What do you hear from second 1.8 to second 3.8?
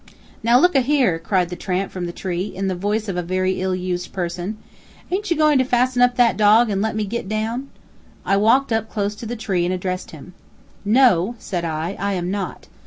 from the tree, in the voice of a very ill